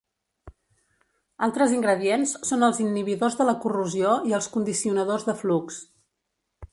Altres 1.47 1.75
ingredients 1.75 2.33
són 2.51 2.67
els 2.69 2.81
inhibidors 2.85 3.37
de 3.41 3.49
la 3.51 3.55
corrosió 3.67 4.15
i 4.31 4.37
els 4.39 4.49
condicionadors 4.57 5.29
de 5.29 5.37
flux. 5.43 5.79